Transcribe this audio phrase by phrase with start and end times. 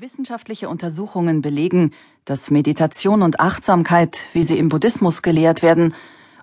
[0.00, 1.90] Wissenschaftliche Untersuchungen belegen,
[2.24, 5.92] dass Meditation und Achtsamkeit, wie sie im Buddhismus gelehrt werden,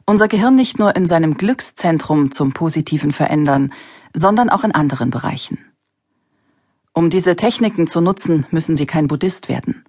[0.06, 3.72] unser Gehirn nicht nur in seinem Glückszentrum zum Positiven verändern,
[4.14, 5.58] sondern auch in anderen Bereichen.
[6.92, 9.86] Um diese Techniken zu nutzen, müssen Sie kein Buddhist werden.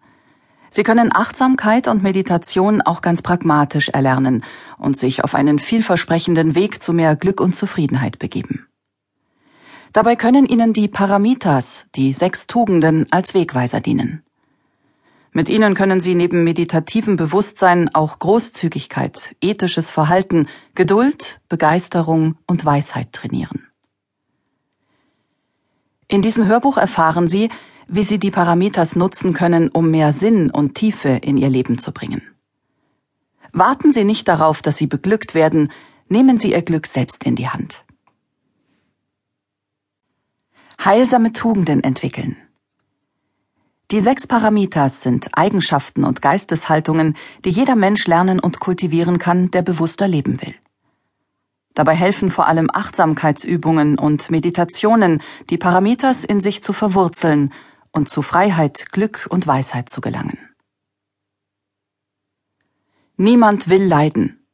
[0.70, 4.44] Sie können Achtsamkeit und Meditation auch ganz pragmatisch erlernen
[4.78, 8.68] und sich auf einen vielversprechenden Weg zu mehr Glück und Zufriedenheit begeben.
[9.96, 14.22] Dabei können Ihnen die Paramitas, die sechs Tugenden, als Wegweiser dienen.
[15.32, 23.10] Mit ihnen können Sie neben meditativem Bewusstsein auch Großzügigkeit, ethisches Verhalten, Geduld, Begeisterung und Weisheit
[23.14, 23.68] trainieren.
[26.08, 27.48] In diesem Hörbuch erfahren Sie,
[27.88, 31.92] wie Sie die Paramitas nutzen können, um mehr Sinn und Tiefe in Ihr Leben zu
[31.92, 32.20] bringen.
[33.52, 35.72] Warten Sie nicht darauf, dass Sie beglückt werden,
[36.10, 37.85] nehmen Sie Ihr Glück selbst in die Hand
[40.86, 42.36] heilsame Tugenden entwickeln.
[43.90, 49.62] Die sechs Paramitas sind Eigenschaften und Geisteshaltungen, die jeder Mensch lernen und kultivieren kann, der
[49.62, 50.54] bewusster leben will.
[51.74, 57.52] Dabei helfen vor allem Achtsamkeitsübungen und Meditationen, die Paramitas in sich zu verwurzeln
[57.92, 60.38] und zu Freiheit, Glück und Weisheit zu gelangen.
[63.16, 64.45] Niemand will leiden.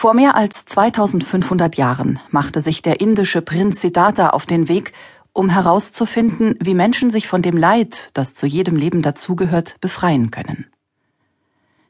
[0.00, 4.94] Vor mehr als 2500 Jahren machte sich der indische Prinz Siddhartha auf den Weg,
[5.34, 10.64] um herauszufinden, wie Menschen sich von dem Leid, das zu jedem Leben dazugehört, befreien können.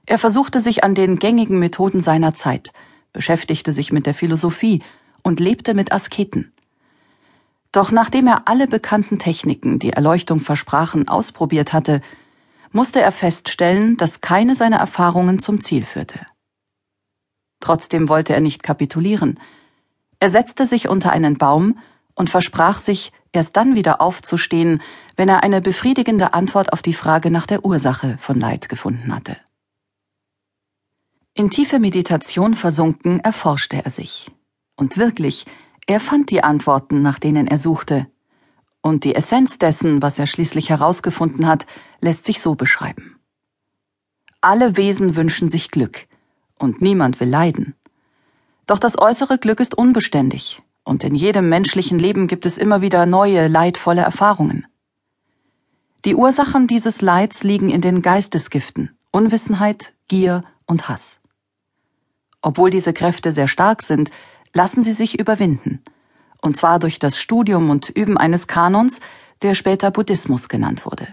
[0.06, 2.72] Er versuchte sich an den gängigen Methoden seiner Zeit,
[3.12, 4.82] beschäftigte sich mit der Philosophie
[5.22, 6.52] und lebte mit Asketen.
[7.70, 12.00] Doch nachdem er alle bekannten Techniken, die Erleuchtung versprachen, ausprobiert hatte,
[12.72, 16.26] musste er feststellen, dass keine seiner Erfahrungen zum Ziel führte.
[17.60, 19.38] Trotzdem wollte er nicht kapitulieren.
[20.18, 21.78] Er setzte sich unter einen Baum
[22.14, 24.82] und versprach sich, erst dann wieder aufzustehen,
[25.16, 29.36] wenn er eine befriedigende Antwort auf die Frage nach der Ursache von Leid gefunden hatte.
[31.34, 34.30] In tiefe Meditation versunken erforschte er sich.
[34.76, 35.46] Und wirklich,
[35.86, 38.08] er fand die Antworten, nach denen er suchte.
[38.82, 41.66] Und die Essenz dessen, was er schließlich herausgefunden hat,
[42.00, 43.20] lässt sich so beschreiben.
[44.40, 46.06] Alle Wesen wünschen sich Glück,
[46.60, 47.74] und niemand will leiden.
[48.66, 53.06] Doch das äußere Glück ist unbeständig, und in jedem menschlichen Leben gibt es immer wieder
[53.06, 54.66] neue, leidvolle Erfahrungen.
[56.04, 61.20] Die Ursachen dieses Leids liegen in den Geistesgiften Unwissenheit, Gier und Hass.
[62.42, 64.10] Obwohl diese Kräfte sehr stark sind,
[64.52, 65.82] lassen sie sich überwinden,
[66.40, 69.00] und zwar durch das Studium und Üben eines Kanons,
[69.42, 71.08] der später Buddhismus genannt wurde.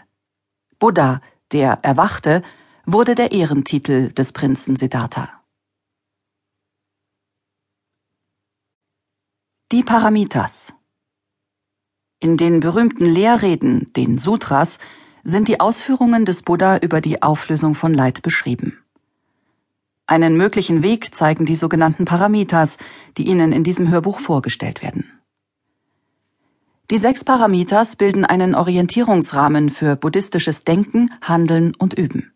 [0.80, 1.22] Buddha,
[1.52, 2.44] der Erwachte,
[2.86, 5.37] wurde der Ehrentitel des Prinzen Siddhartha.
[9.74, 10.74] Die Paramitas.
[12.22, 14.80] In den berühmten Lehrreden, den Sutras,
[15.26, 18.82] sind die Ausführungen des Buddha über die Auflösung von Leid beschrieben.
[20.06, 22.78] Einen möglichen Weg zeigen die sogenannten Paramitas,
[23.18, 25.20] die Ihnen in diesem Hörbuch vorgestellt werden.
[26.90, 32.32] Die sechs Paramitas bilden einen Orientierungsrahmen für buddhistisches Denken, Handeln und Üben.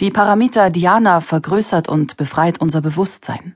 [0.00, 3.54] Die Paramita Dhyana vergrößert und befreit unser Bewusstsein.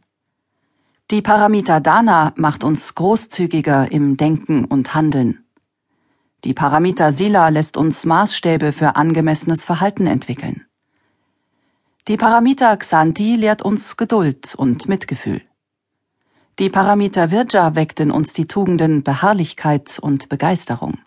[1.13, 5.45] Die Paramita Dana macht uns großzügiger im Denken und Handeln.
[6.43, 10.65] Die Paramita Sila lässt uns Maßstäbe für angemessenes Verhalten entwickeln.
[12.09, 15.43] Die Paramita Xanti lehrt uns Geduld und Mitgefühl.
[16.59, 20.99] Die Paramita Virja weckt in uns die Tugenden Beharrlichkeit und Begeisterung.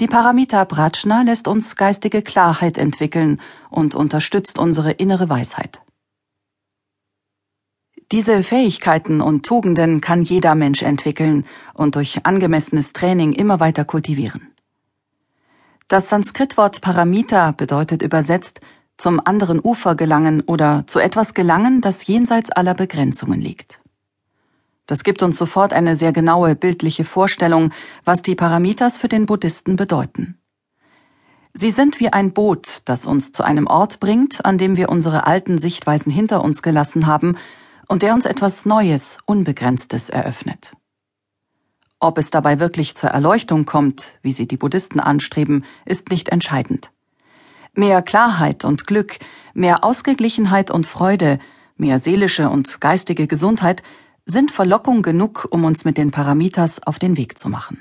[0.00, 5.83] Die Paramita Prajna lässt uns geistige Klarheit entwickeln und unterstützt unsere innere Weisheit.
[8.12, 14.48] Diese Fähigkeiten und Tugenden kann jeder Mensch entwickeln und durch angemessenes Training immer weiter kultivieren.
[15.88, 18.60] Das Sanskritwort Paramita bedeutet übersetzt
[18.96, 23.80] zum anderen Ufer gelangen oder zu etwas gelangen, das jenseits aller Begrenzungen liegt.
[24.86, 27.72] Das gibt uns sofort eine sehr genaue bildliche Vorstellung,
[28.04, 30.38] was die Paramitas für den Buddhisten bedeuten.
[31.54, 35.26] Sie sind wie ein Boot, das uns zu einem Ort bringt, an dem wir unsere
[35.26, 37.36] alten Sichtweisen hinter uns gelassen haben
[37.88, 40.72] und der uns etwas Neues, Unbegrenztes eröffnet.
[42.00, 46.90] Ob es dabei wirklich zur Erleuchtung kommt, wie sie die Buddhisten anstreben, ist nicht entscheidend.
[47.72, 49.18] Mehr Klarheit und Glück,
[49.54, 51.38] mehr Ausgeglichenheit und Freude,
[51.76, 53.82] mehr seelische und geistige Gesundheit
[54.26, 57.80] sind Verlockung genug, um uns mit den Paramitas auf den Weg zu machen.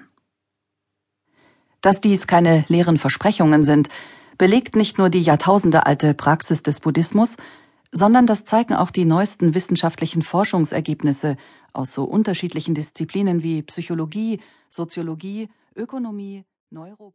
[1.81, 3.89] Dass dies keine leeren Versprechungen sind,
[4.37, 7.37] belegt nicht nur die jahrtausendealte Praxis des Buddhismus,
[7.93, 11.37] sondern das zeigen auch die neuesten wissenschaftlichen Forschungsergebnisse
[11.73, 17.11] aus so unterschiedlichen Disziplinen wie Psychologie, Soziologie, Ökonomie, Neurobiologie